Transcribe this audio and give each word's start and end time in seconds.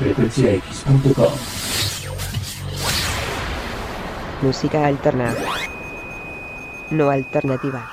frecuenciax.com. 0.00 1.32
Música 4.40 4.86
alterna. 4.86 5.34
No 6.90 7.10
alternativa. 7.10 7.86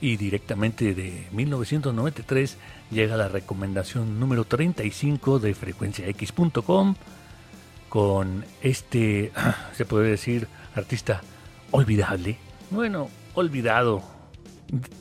Y 0.00 0.16
directamente 0.16 0.94
de 0.94 1.26
1993 1.32 2.56
llega 2.90 3.18
la 3.18 3.28
recomendación 3.28 4.18
número 4.18 4.44
35 4.44 5.38
de 5.38 5.54
frecuenciax.com 5.54 6.94
con 7.90 8.46
este, 8.62 9.32
se 9.74 9.84
puede 9.84 10.08
decir, 10.08 10.48
artista 10.74 11.20
olvidable. 11.72 12.38
Bueno, 12.70 13.08
olvidado. 13.34 14.02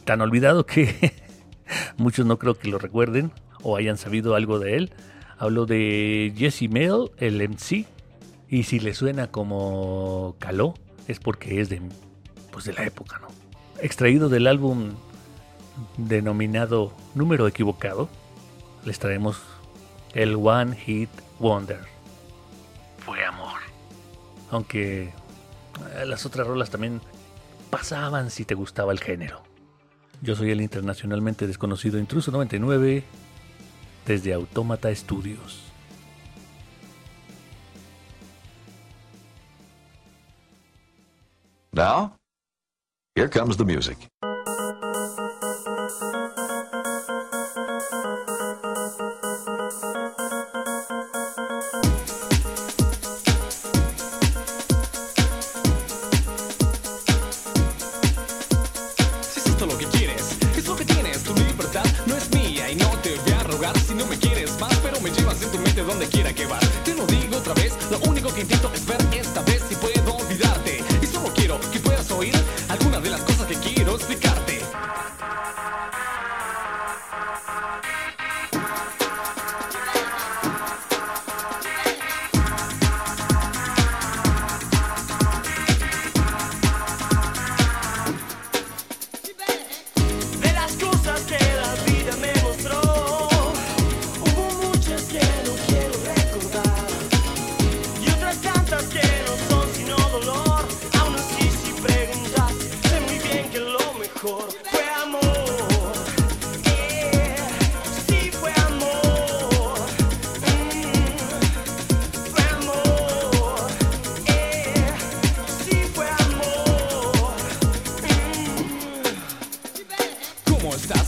Tan 0.05 0.21
olvidado 0.21 0.65
que 0.65 1.13
muchos 1.97 2.25
no 2.25 2.39
creo 2.39 2.57
que 2.57 2.69
lo 2.69 2.79
recuerden 2.79 3.31
o 3.63 3.75
hayan 3.75 3.97
sabido 3.97 4.35
algo 4.35 4.59
de 4.59 4.75
él. 4.75 4.93
Hablo 5.37 5.65
de 5.65 6.33
Jesse 6.35 6.69
Mail, 6.69 7.11
el 7.17 7.41
MC. 7.41 7.85
Y 8.49 8.63
si 8.63 8.79
le 8.79 8.93
suena 8.93 9.27
como 9.27 10.35
caló, 10.39 10.73
es 11.07 11.19
porque 11.19 11.59
es 11.59 11.69
de, 11.69 11.81
pues 12.51 12.65
de 12.65 12.73
la 12.73 12.85
época, 12.85 13.19
¿no? 13.19 13.27
Extraído 13.81 14.29
del 14.29 14.47
álbum 14.47 14.91
denominado 15.97 16.93
Número 17.13 17.47
Equivocado, 17.47 18.09
les 18.85 18.99
traemos 18.99 19.41
el 20.13 20.35
One 20.35 20.75
Hit 20.75 21.09
Wonder. 21.39 21.81
Fue 22.99 23.23
amor. 23.23 23.59
Aunque 24.49 25.03
eh, 25.03 26.05
las 26.05 26.25
otras 26.25 26.47
rolas 26.47 26.69
también 26.69 27.01
pasaban 27.69 28.29
si 28.29 28.45
te 28.45 28.55
gustaba 28.55 28.91
el 28.91 28.99
género. 28.99 29.43
Yo 30.21 30.35
soy 30.35 30.51
el 30.51 30.61
internacionalmente 30.61 31.45
desconocido 31.45 31.99
Intruso 31.99 32.31
99 32.31 33.03
desde 34.05 34.33
Autómata 34.33 34.93
Studios. 34.95 35.63
Now, 41.71 42.15
here 43.15 43.29
comes 43.29 43.55
the 43.57 43.63
music. 43.63 43.97
Rogar 63.67 63.79
si 63.79 63.93
no 63.95 64.05
me 64.05 64.17
quieres 64.17 64.59
más, 64.59 64.75
pero 64.77 64.99
me 65.01 65.09
llevas 65.11 65.41
en 65.41 65.51
tu 65.51 65.57
mente 65.59 65.81
donde 65.81 66.07
quiera 66.07 66.33
que 66.33 66.45
vas. 66.45 66.63
Te 66.83 66.93
lo 66.95 67.05
digo 67.05 67.37
otra 67.37 67.53
vez, 67.53 67.73
lo 67.91 67.99
único 68.09 68.33
que 68.33 68.41
intento 68.41 68.71
es 68.73 68.86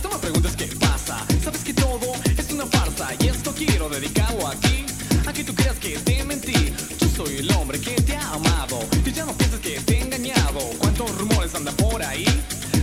No 0.09 0.15
me 0.15 0.21
preguntes 0.21 0.55
qué 0.55 0.65
pasa. 0.79 1.23
Sabes 1.43 1.63
que 1.63 1.73
todo 1.73 2.13
es 2.37 2.51
una 2.51 2.65
farsa 2.65 3.09
y 3.19 3.27
esto 3.27 3.53
quiero 3.55 3.89
dedicarlo 3.89 4.47
a 4.47 4.55
ti. 4.55 4.85
A 5.27 5.33
que 5.33 5.43
tú 5.43 5.53
creas 5.53 5.77
que 5.77 5.97
te 5.99 6.23
mentí. 6.23 6.73
Yo 6.99 7.07
soy 7.15 7.37
el 7.37 7.51
hombre 7.51 7.79
que 7.79 7.91
te 8.01 8.15
ha 8.15 8.33
amado 8.33 8.79
y 9.05 9.11
ya 9.11 9.25
no 9.25 9.33
pienses 9.33 9.59
que 9.59 9.79
te 9.81 9.97
he 9.97 10.01
engañado. 10.01 10.59
¿Cuántos 10.79 11.15
rumores 11.17 11.53
andan 11.53 11.75
por 11.75 12.01
ahí? 12.01 12.25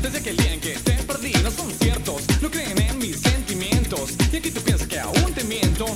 Desde 0.02 0.18
aquel 0.18 0.36
día 0.36 0.52
en 0.52 0.60
que 0.60 0.74
te 0.78 0.92
perdí 1.02 1.32
no 1.42 1.50
son 1.50 1.72
ciertos. 1.72 2.22
No 2.40 2.48
creen 2.50 2.80
en 2.80 2.98
mis 2.98 3.18
sentimientos 3.20 4.10
y 4.32 4.36
aquí 4.36 4.50
tú 4.52 4.60
piensas 4.60 4.86
que 4.86 5.00
aún 5.00 5.32
te 5.34 5.42
miento. 5.44 5.86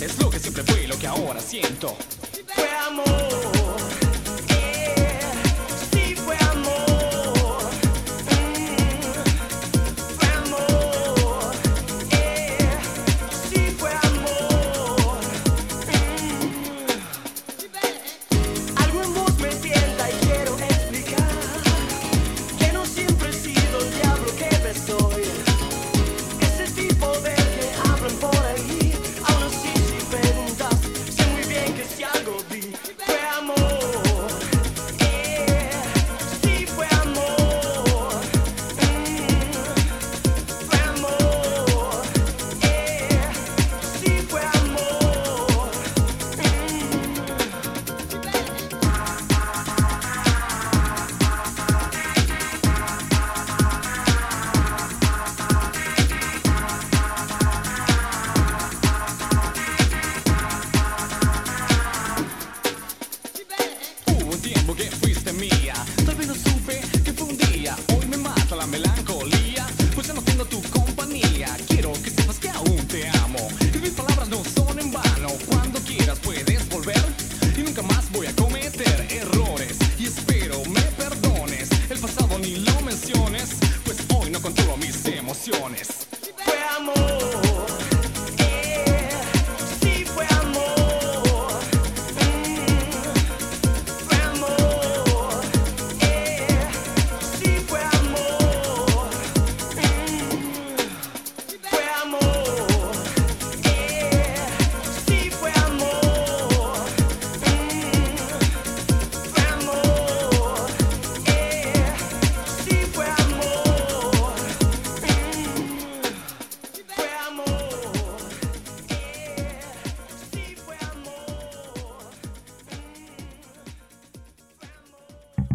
Es 0.00 0.18
lo 0.18 0.30
que 0.30 0.38
siempre 0.38 0.62
fue 0.64 0.84
y 0.84 0.86
lo 0.86 0.98
que 0.98 1.06
ahora 1.06 1.40
siento. 1.40 1.96
Fue 2.54 2.70
amor, 2.86 3.06